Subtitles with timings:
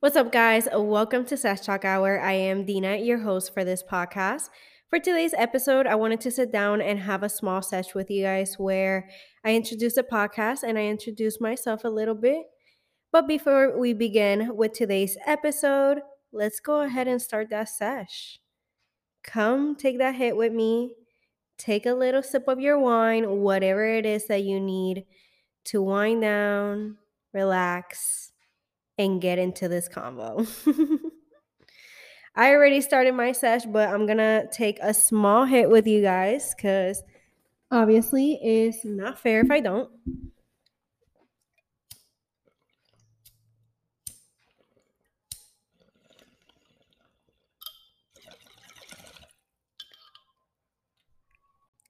[0.00, 0.68] What's up, guys?
[0.74, 2.20] Welcome to Sesh Talk Hour.
[2.20, 4.50] I am Dina, your host for this podcast.
[4.90, 8.22] For today's episode, I wanted to sit down and have a small sesh with you
[8.22, 9.08] guys where
[9.42, 12.44] I introduce the podcast and I introduce myself a little bit.
[13.10, 16.00] But before we begin with today's episode,
[16.30, 18.38] let's go ahead and start that sesh.
[19.24, 20.94] Come take that hit with me.
[21.56, 25.06] Take a little sip of your wine, whatever it is that you need
[25.64, 26.98] to wind down,
[27.32, 28.32] relax,
[28.98, 30.46] and get into this combo.
[32.34, 36.54] I already started my sesh, but I'm gonna take a small hit with you guys
[36.54, 37.02] because
[37.70, 39.90] obviously it's not fair if I don't.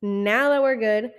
[0.00, 1.10] Now that we're good,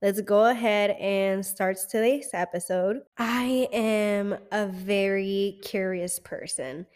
[0.00, 3.00] let's go ahead and start today's episode.
[3.16, 6.86] I am a very curious person.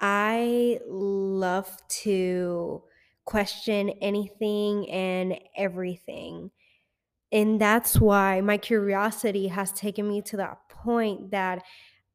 [0.00, 1.70] I love
[2.02, 2.82] to
[3.26, 6.50] question anything and everything.
[7.30, 11.62] And that's why my curiosity has taken me to that point that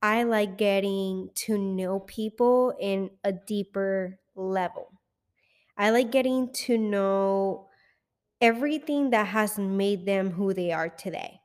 [0.01, 4.91] I like getting to know people in a deeper level.
[5.77, 7.69] I like getting to know
[8.45, 11.39] everything that has made them who they are today.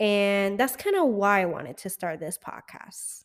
[0.00, 3.22] And that's kind of why I wanted to start this podcast.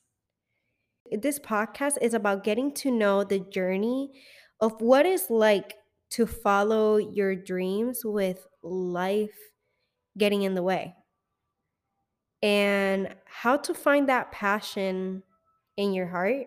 [1.12, 4.12] This podcast is about getting to know the journey
[4.60, 5.74] of what it's like
[6.12, 9.40] to follow your dreams with life
[10.16, 10.94] getting in the way
[12.44, 15.24] and how to find that passion
[15.78, 16.46] in your heart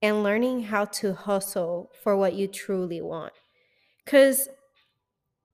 [0.00, 3.34] and learning how to hustle for what you truly want.
[4.02, 4.48] Because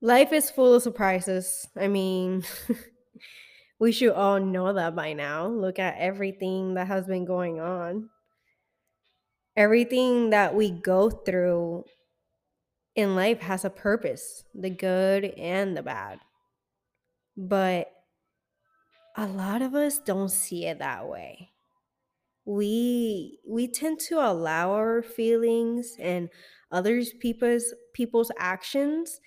[0.04, 1.66] life is full of surprises.
[1.74, 2.44] I mean,
[3.78, 5.46] we should all know that by now.
[5.46, 8.10] Look at everything that has been going on.
[9.56, 11.84] Everything that we go through
[12.94, 16.20] in life has a purpose the good and the bad.
[17.36, 17.90] But
[19.16, 21.52] a lot of us don't see it that way.
[22.44, 26.28] We we tend to allow our feelings and
[26.70, 29.20] others people's people's actions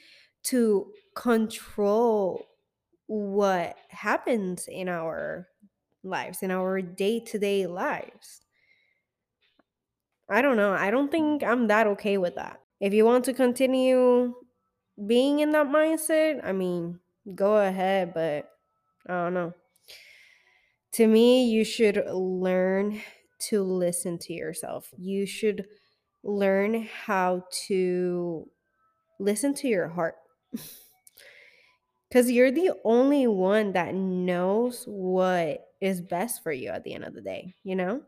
[0.49, 2.45] to control
[3.07, 5.47] what happens in our
[6.03, 8.41] lives, in our day-to-day lives.
[10.29, 10.73] I don't know.
[10.73, 11.11] I don't mm.
[11.11, 12.59] think I'm that okay with that.
[12.79, 14.33] If you want to continue
[15.05, 16.99] being in that mindset, I mean,
[17.33, 18.49] go ahead, but
[19.07, 19.53] I don't know.
[20.93, 23.01] To me, you should learn
[23.49, 24.89] to listen to yourself.
[24.97, 25.65] You should
[26.23, 28.49] learn how to
[29.19, 30.15] listen to your heart.
[32.07, 37.03] Because you're the only one that knows what is best for you at the end
[37.03, 38.01] of the day, you know?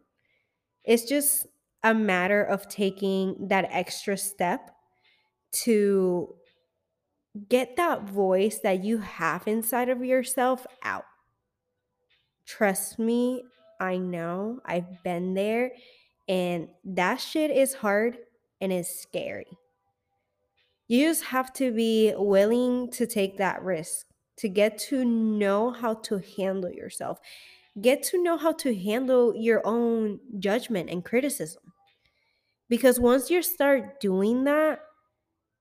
[0.84, 1.48] It's just
[1.84, 4.72] a matter of taking that extra step
[5.52, 6.36] to
[7.48, 11.06] get that voice that you have inside of yourself out.
[12.46, 13.44] Trust me,
[13.80, 15.72] I know, I've been there,
[16.28, 18.18] and that shit is hard
[18.60, 19.48] and it's scary.
[20.90, 24.08] You just have to be willing to take that risk
[24.38, 27.20] to get to know how to handle yourself,
[27.80, 31.62] get to know how to handle your own judgment and criticism.
[32.70, 34.80] Because once you start doing that,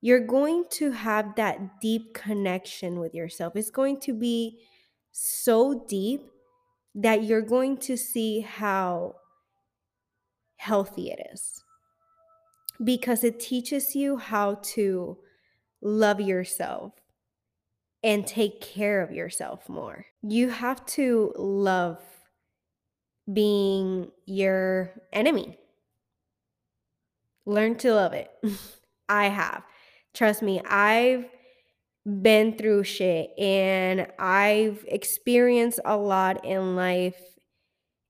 [0.01, 3.55] you're going to have that deep connection with yourself.
[3.55, 4.61] It's going to be
[5.13, 6.23] so deep
[6.95, 9.17] that you're going to see how
[10.57, 11.63] healthy it is.
[12.83, 15.19] Because it teaches you how to
[15.81, 16.93] love yourself
[18.03, 20.07] and take care of yourself more.
[20.23, 22.01] You have to love
[23.33, 25.59] being your enemy.
[27.45, 28.31] Learn to love it.
[29.09, 29.63] I have.
[30.15, 31.27] Trust me, I've
[32.23, 37.21] been through shit and I've experienced a lot in life.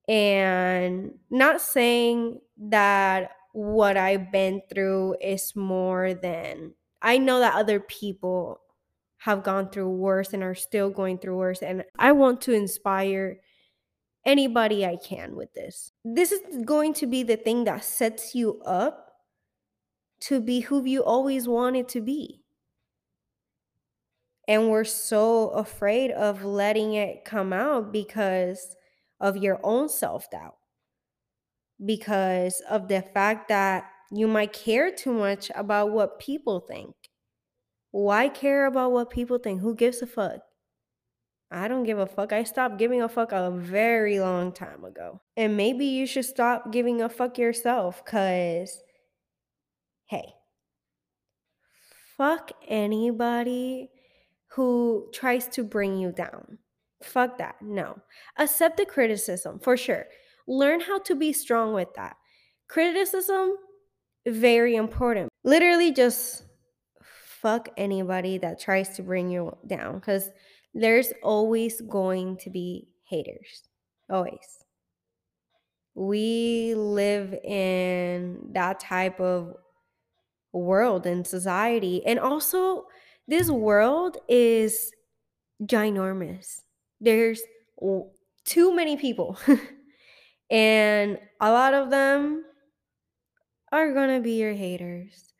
[0.08, 7.80] And not saying that what I've been through is more than I know that other
[7.80, 8.60] people
[9.18, 11.60] have gone through worse and are still going through worse.
[11.60, 13.40] And I want to inspire
[14.24, 15.90] anybody I can with this.
[16.04, 19.10] This is going to be the thing that sets you up
[20.20, 22.44] to be who you always wanted to be.
[24.46, 28.76] And we're so afraid of letting it come out because
[29.20, 30.58] of your own self doubt,
[31.84, 36.94] because of the fact that you might care too much about what people think.
[37.90, 39.60] Why care about what people think?
[39.60, 40.40] Who gives a fuck?
[41.50, 42.32] I don't give a fuck.
[42.32, 45.20] I stopped giving a fuck a very long time ago.
[45.36, 48.82] And maybe you should stop giving a fuck yourself because,
[50.06, 50.34] hey,
[52.18, 53.90] fuck anybody
[54.48, 56.58] who tries to bring you down.
[57.02, 57.56] Fuck that.
[57.62, 57.98] No.
[58.36, 60.06] Accept the criticism for sure.
[60.48, 62.16] Learn how to be strong with that.
[62.68, 63.56] Criticism,
[64.26, 65.28] very important.
[65.44, 66.44] Literally just
[67.02, 70.30] fuck anybody that tries to bring you down because
[70.74, 73.68] there's always going to be haters.
[74.10, 74.64] Always.
[75.94, 79.54] We live in that type of
[80.52, 82.04] world and society.
[82.06, 82.86] And also,
[83.26, 84.92] this world is
[85.62, 86.62] ginormous.
[87.00, 87.42] There's
[88.44, 89.38] too many people.
[90.50, 92.44] and a lot of them
[93.70, 95.32] are going to be your haters.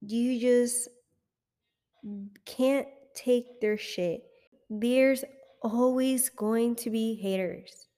[0.00, 0.88] You just
[2.44, 4.22] can't take their shit.
[4.70, 5.24] There's
[5.62, 7.88] always going to be haters.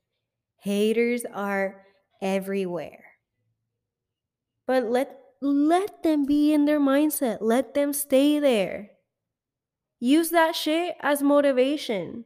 [0.60, 1.82] Haters are
[2.22, 3.04] everywhere.
[4.66, 7.38] But let let them be in their mindset.
[7.42, 8.90] Let them stay there.
[10.00, 12.24] Use that shit as motivation.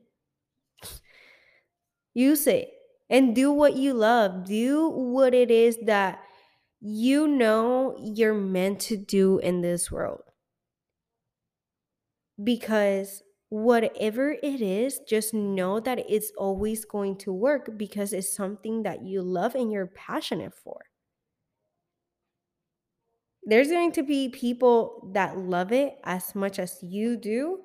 [2.15, 2.71] Use it
[3.11, 4.45] and do what you love.
[4.45, 6.23] Do what it is that
[6.81, 10.23] you know you're meant to do in this world.
[12.43, 18.83] Because whatever it is, just know that it's always going to work because it's something
[18.85, 20.87] that you love and you're passionate for.
[23.43, 27.65] There's going to be people that love it as much as you do,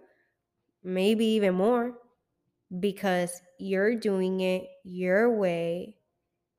[0.84, 2.00] maybe even more,
[2.80, 5.98] because you're doing it your way,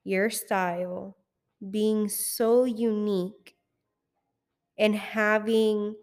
[0.04, 1.16] your style,
[1.70, 3.56] being so unique,
[4.78, 5.96] and having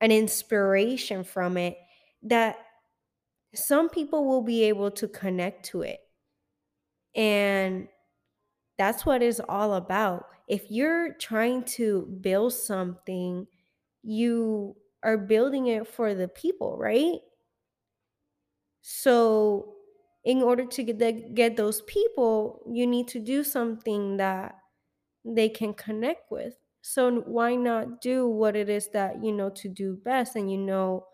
[0.00, 1.76] an inspiration from it
[2.22, 2.56] that
[3.54, 6.00] some people will be able to connect to it.
[7.14, 7.88] And
[8.78, 10.26] that's what it's all about.
[10.48, 13.46] If you're trying to build something,
[14.02, 17.20] you are building it for the people, right?
[18.88, 19.74] So,
[20.22, 24.54] in order to get the, get those people, you need to do something that
[25.24, 26.54] they can connect with.
[26.82, 30.58] So why not do what it is that you know to do best and you
[30.58, 31.06] know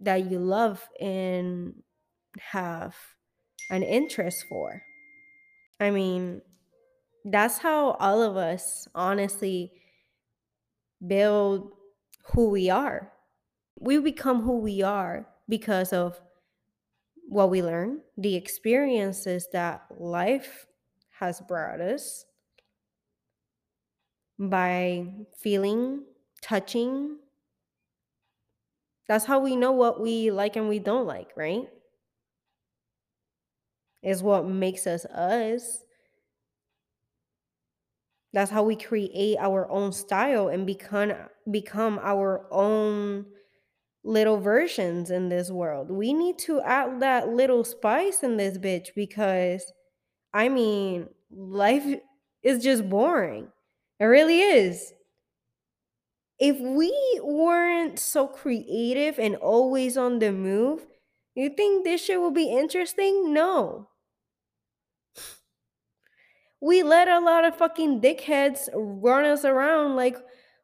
[0.00, 1.82] that you love and
[2.38, 2.96] have
[3.70, 4.82] an interest for?
[5.80, 6.42] I mean,
[7.24, 9.72] that's how all of us honestly
[11.06, 11.72] build
[12.32, 13.12] who we are.
[13.80, 16.20] We become who we are because of
[17.30, 20.66] what we learn, the experiences that life
[21.20, 22.24] has brought us
[24.36, 25.06] by
[25.38, 26.02] feeling,
[26.42, 27.18] touching.
[29.06, 31.68] That's how we know what we like and we don't like, right?
[34.02, 35.84] Is what makes us us.
[38.32, 41.12] That's how we create our own style and become
[41.48, 43.26] become our own
[44.02, 45.90] little versions in this world.
[45.90, 49.72] We need to add that little spice in this bitch because
[50.32, 51.84] I mean, life
[52.42, 53.48] is just boring.
[53.98, 54.92] It really is.
[56.38, 60.86] If we weren't so creative and always on the move,
[61.34, 63.34] you think this shit will be interesting?
[63.34, 63.88] No.
[66.62, 70.16] We let a lot of fucking dickheads run us around like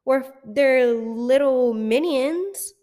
[0.04, 2.74] we're their little minions.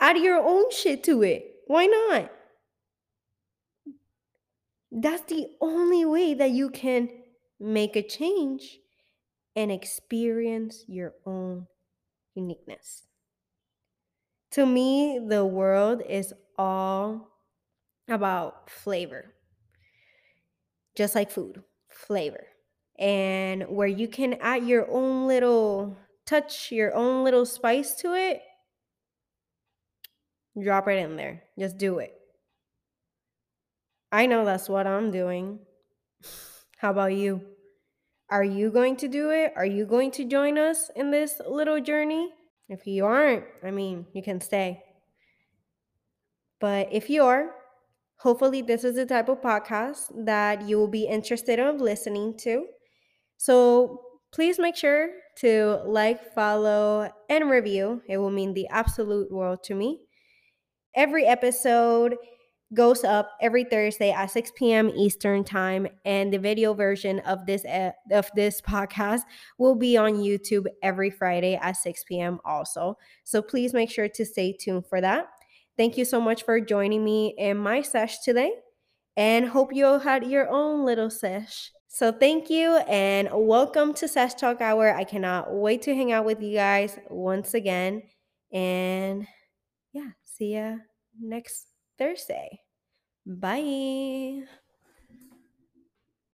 [0.00, 1.44] Add your own shit to it.
[1.66, 2.30] Why not?
[4.90, 7.10] That's the only way that you can
[7.60, 8.78] make a change
[9.54, 11.66] and experience your own
[12.34, 13.02] uniqueness.
[14.52, 17.28] To me, the world is all
[18.08, 19.34] about flavor,
[20.96, 22.46] just like food, flavor.
[22.98, 28.42] And where you can add your own little touch, your own little spice to it,
[30.62, 31.42] drop it in there.
[31.58, 32.14] Just do it.
[34.10, 35.60] I know that's what I'm doing.
[36.78, 37.42] How about you?
[38.30, 39.52] Are you going to do it?
[39.56, 42.30] Are you going to join us in this little journey?
[42.68, 44.82] If you aren't, I mean, you can stay.
[46.60, 47.54] But if you are,
[48.18, 52.66] hopefully this is the type of podcast that you will be interested in listening to.
[53.38, 58.02] So please make sure to like, follow, and review.
[58.08, 60.00] It will mean the absolute world to me.
[60.98, 62.16] Every episode
[62.74, 64.90] goes up every Thursday at 6 p.m.
[64.90, 69.20] Eastern time, and the video version of this uh, of this podcast
[69.58, 72.40] will be on YouTube every Friday at 6 p.m.
[72.44, 72.98] also.
[73.22, 75.26] So please make sure to stay tuned for that.
[75.76, 78.50] Thank you so much for joining me in my sesh today,
[79.16, 81.70] and hope you all had your own little sesh.
[81.86, 84.92] So thank you and welcome to Sesh Talk Hour.
[84.92, 88.02] I cannot wait to hang out with you guys once again,
[88.52, 89.28] and
[89.92, 90.87] yeah, see ya
[91.20, 91.66] next
[91.98, 92.60] Thursday.
[93.26, 94.48] Bye.